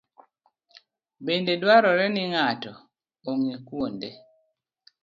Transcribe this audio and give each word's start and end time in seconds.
Bende 1.25 1.53
dwarore 1.61 2.05
ni 2.13 2.23
ng'ato 2.31 2.71
ong'e 3.29 3.55
kuonde 3.67 4.09